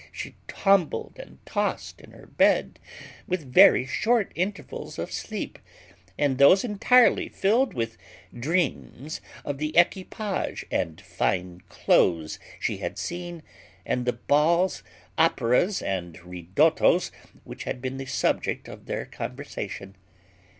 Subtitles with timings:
[0.11, 2.79] She tumbled and tossed in her bed,
[3.27, 5.59] with very short intervals of sleep,
[6.17, 7.99] and those entirely filled with
[8.33, 13.43] dreams of the equipage and fine clothes she had seen,
[13.85, 14.81] and the balls,
[15.19, 17.11] operas, and ridottos,
[17.43, 19.95] which had been the subject of their conversation.